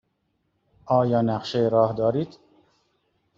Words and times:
آیا 0.85 1.21
نقشه 1.21 1.69
راه 1.71 1.93
دارید؟ 1.93 2.39